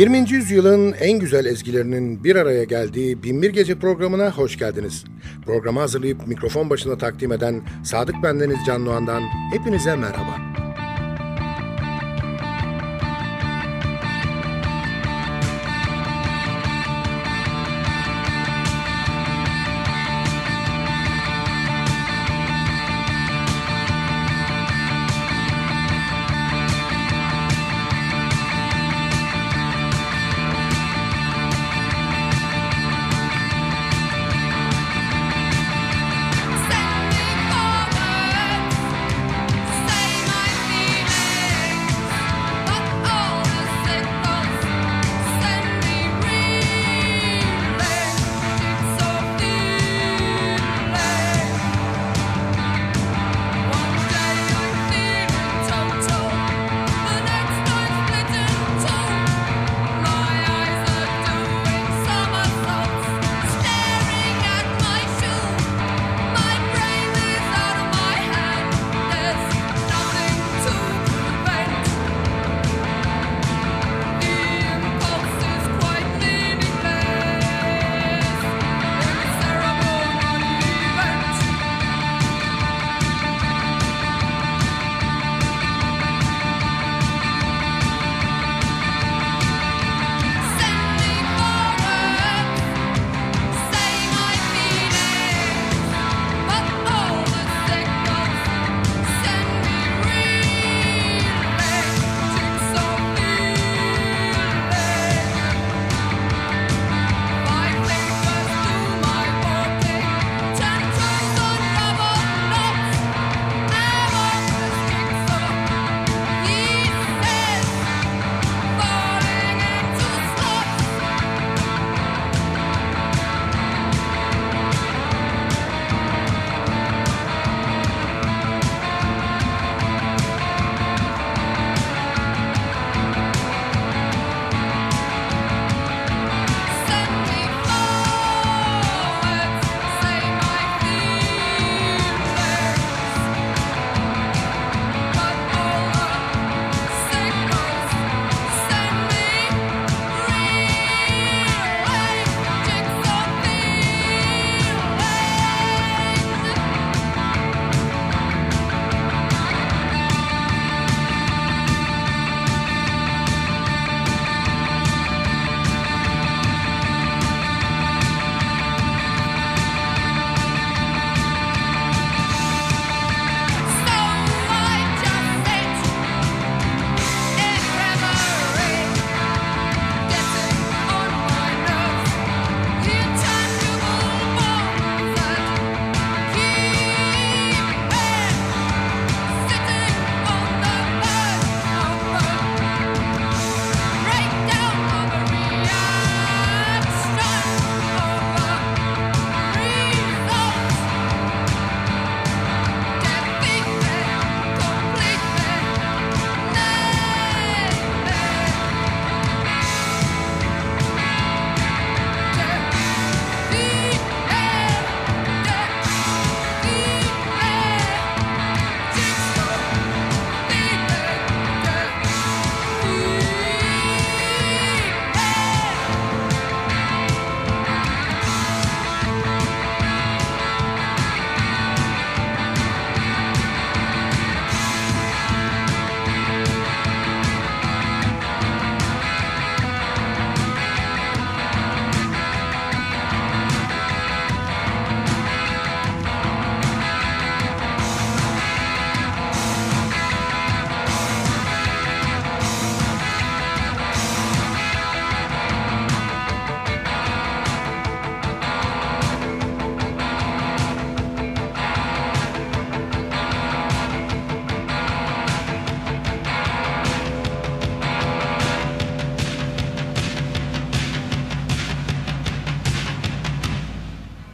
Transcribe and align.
...20. 0.00 0.32
yüzyılın 0.32 0.92
en 0.92 1.18
güzel 1.18 1.44
ezgilerinin 1.44 2.24
bir 2.24 2.36
araya 2.36 2.64
geldiği 2.64 3.22
Binbir 3.22 3.50
Gece 3.50 3.78
programına 3.78 4.30
hoş 4.30 4.58
geldiniz. 4.58 5.04
Programı 5.44 5.80
hazırlayıp 5.80 6.26
mikrofon 6.26 6.70
başına 6.70 6.98
takdim 6.98 7.32
eden 7.32 7.62
Sadık 7.84 8.22
Bendeniz 8.22 8.58
Can 8.66 8.86
Doğan'dan 8.86 9.22
hepinize 9.52 9.96
merhaba. 9.96 10.49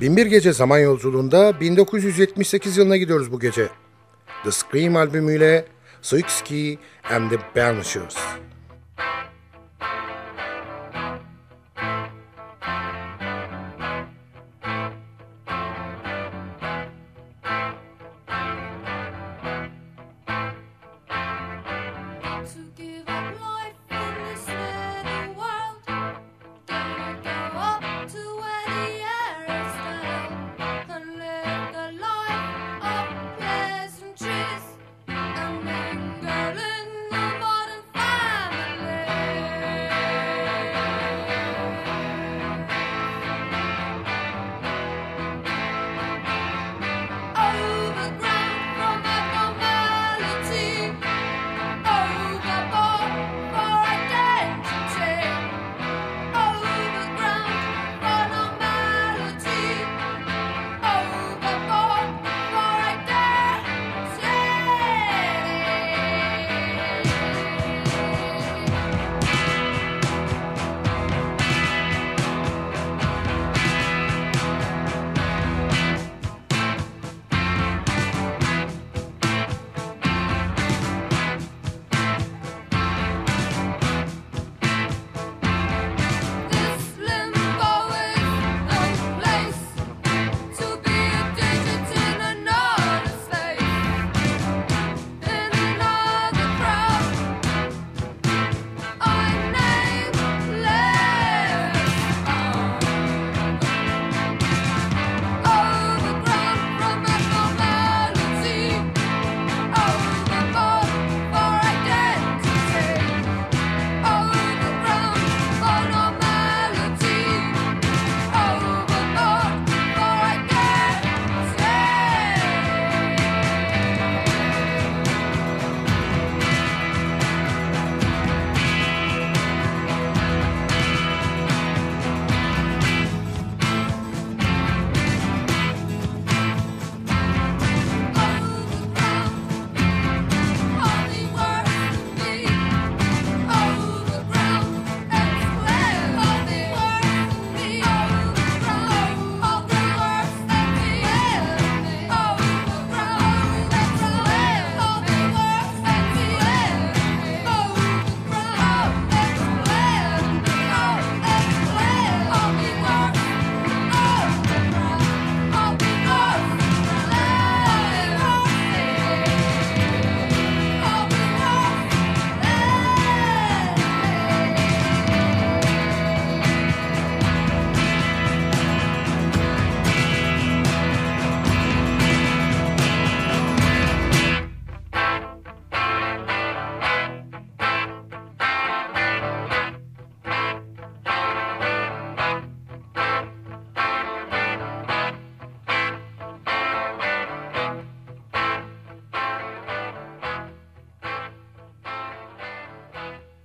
Binbir 0.06 0.26
Gece 0.26 0.52
Zaman 0.52 0.78
Yolculuğunda 0.78 1.60
1978 1.60 2.76
yılına 2.76 2.96
gidiyoruz 2.96 3.32
bu 3.32 3.40
gece. 3.40 3.68
The 4.44 4.50
Scream 4.52 4.96
albümüyle 4.96 5.64
Suitsky 6.02 6.74
and 7.10 7.30
the 7.30 7.38
Banishers. 7.56 8.16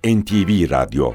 NTV 0.02 0.66
Radyo 0.66 1.14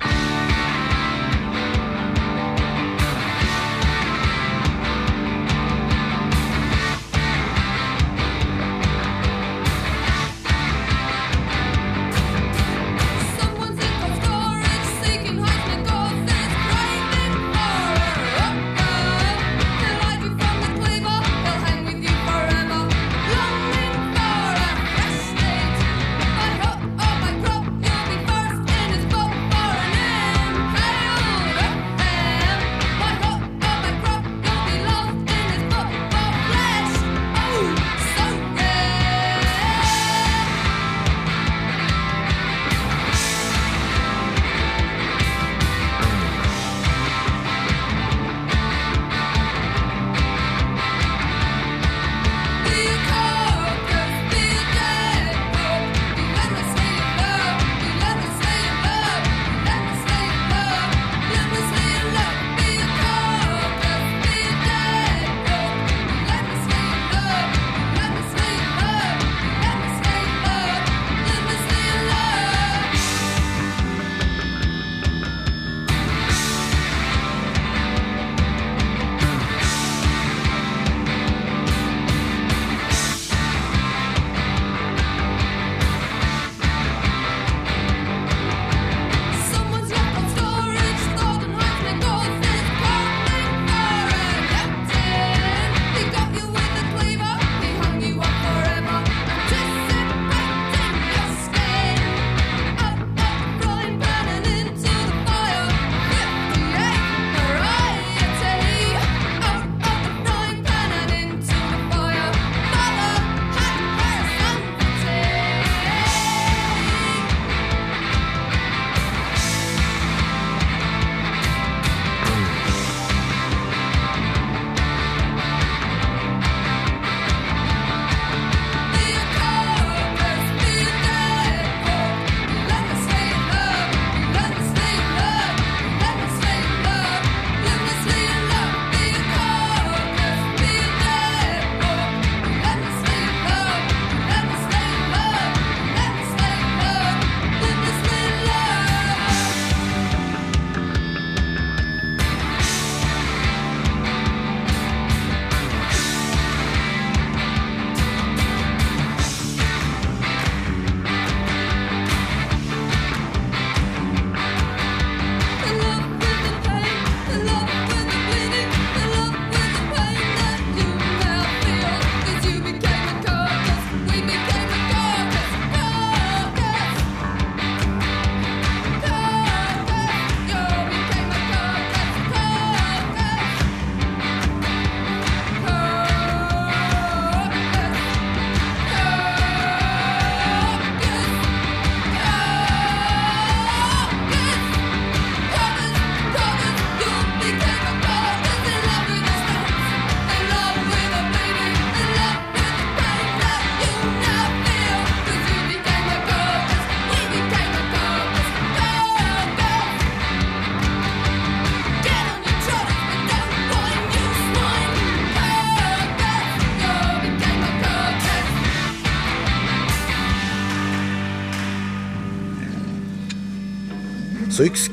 Six 224.58 224.88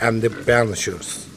and 0.00 0.22
the 0.22 0.28
Banishers. 0.28 1.31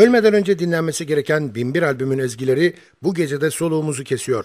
Ölmeden 0.00 0.34
önce 0.34 0.58
dinlenmesi 0.58 1.06
gereken 1.06 1.54
Binbir 1.54 1.82
albümün 1.82 2.18
ezgileri 2.18 2.74
bu 3.02 3.14
gecede 3.14 3.50
soluğumuzu 3.50 4.04
kesiyor. 4.04 4.44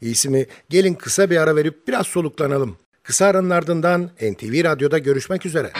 İyisi 0.00 0.28
mi 0.28 0.46
gelin 0.70 0.94
kısa 0.94 1.30
bir 1.30 1.36
ara 1.36 1.56
verip 1.56 1.88
biraz 1.88 2.06
soluklanalım. 2.06 2.76
Kısa 3.02 3.26
aranın 3.26 3.50
ardından 3.50 4.10
NTV 4.20 4.64
Radyo'da 4.64 4.98
görüşmek 4.98 5.46
üzere. 5.46 5.72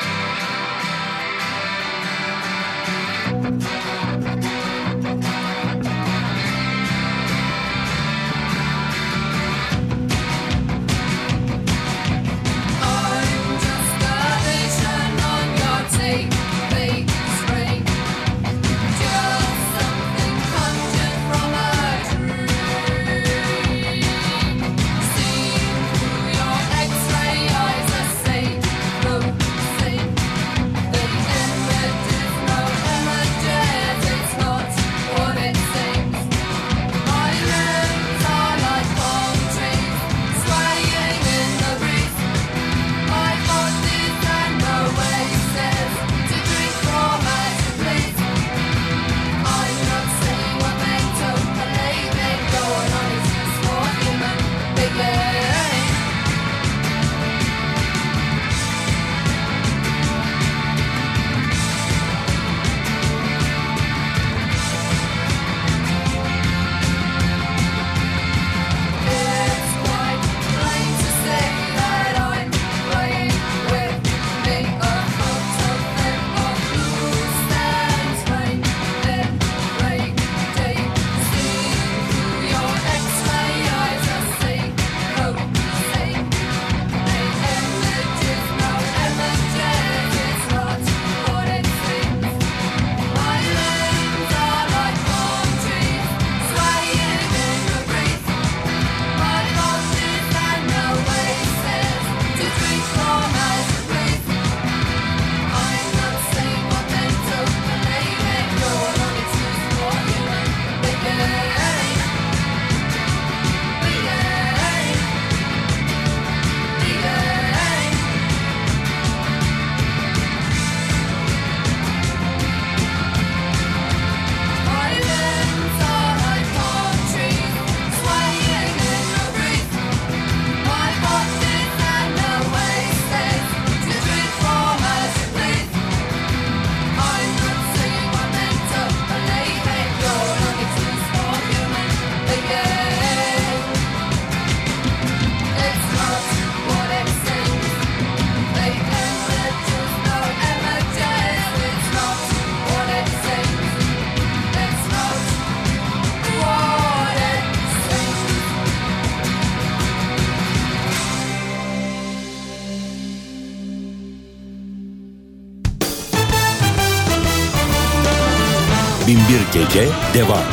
Devam 170.15 170.52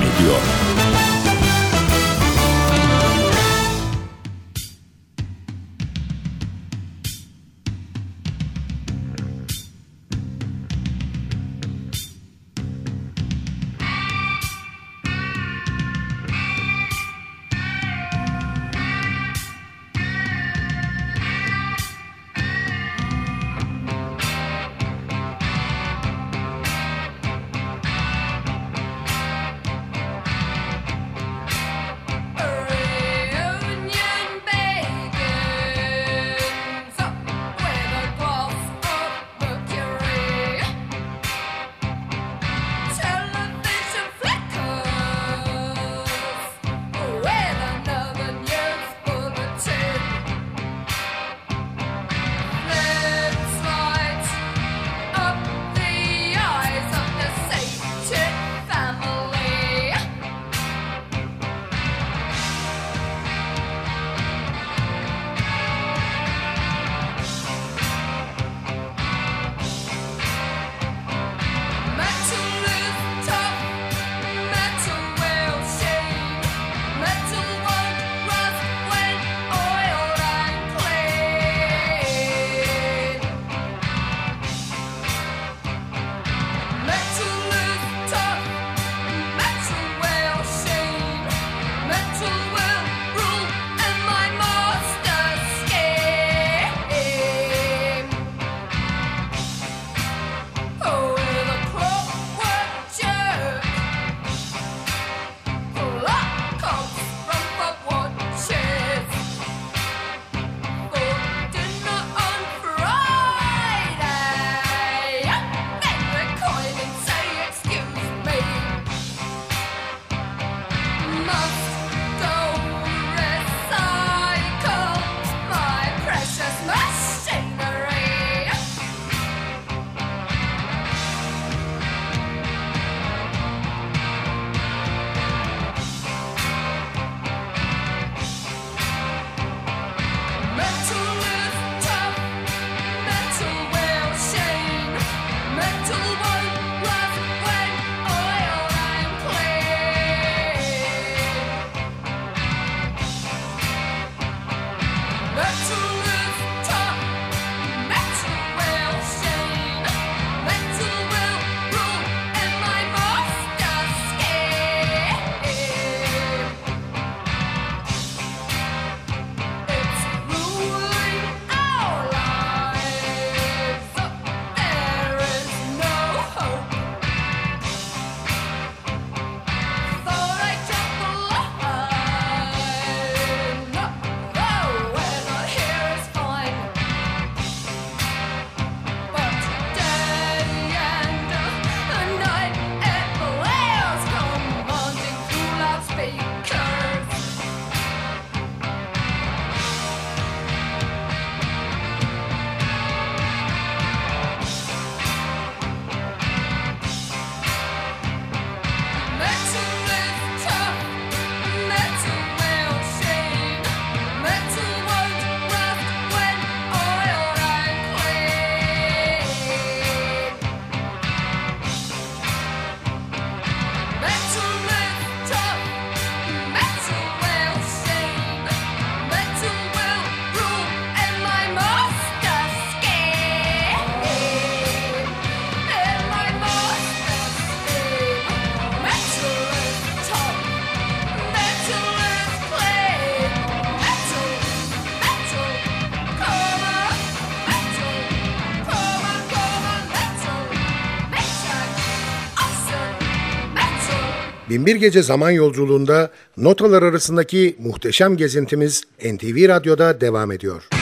Binbir 254.49 254.75
Gece 254.75 255.03
Zaman 255.03 255.31
Yolculuğunda 255.31 256.09
notalar 256.37 256.83
arasındaki 256.83 257.55
muhteşem 257.59 258.17
gezintimiz 258.17 258.83
NTV 259.05 259.47
Radyo'da 259.49 260.01
devam 260.01 260.31
ediyor. 260.31 260.78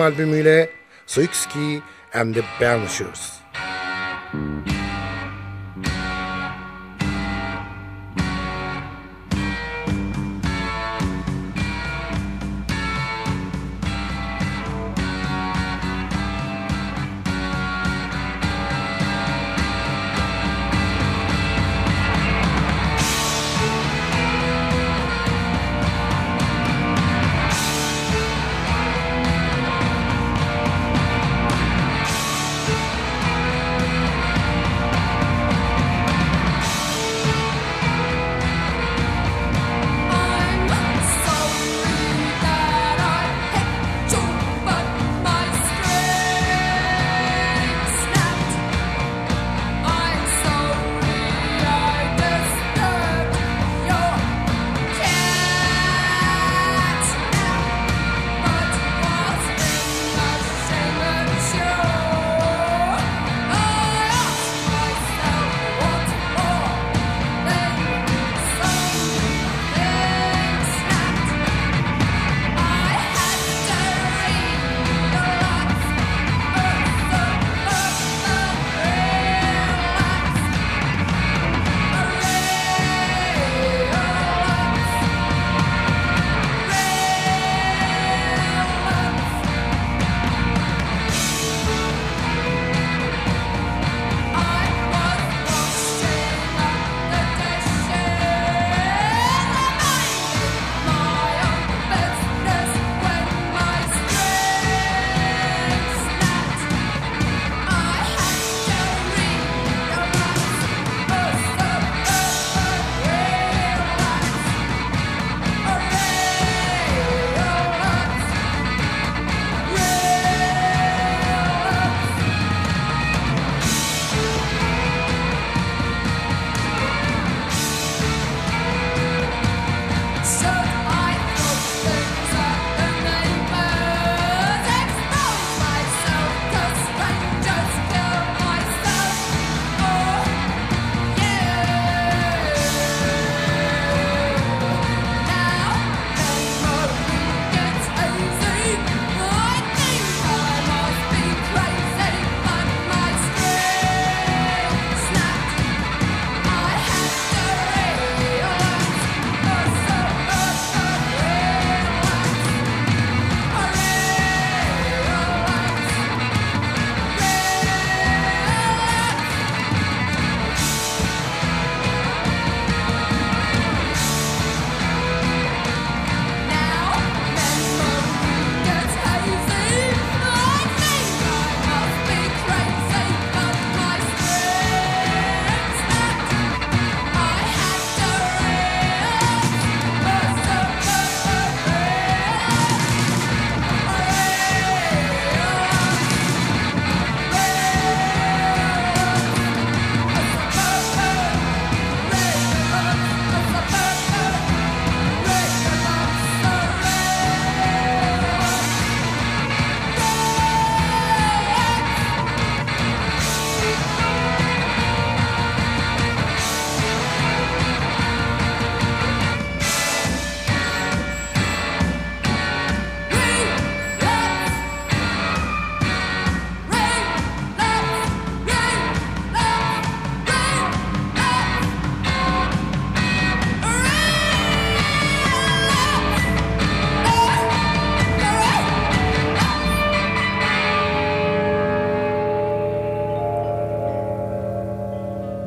Albümüyle 0.00 0.70
Siouxsie 1.06 1.82
and 2.14 2.34
the 2.34 2.42
Banishers. 2.60 3.43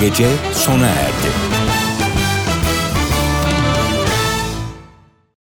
Gece 0.00 0.28
sona 0.52 0.86
erdi. 0.86 1.17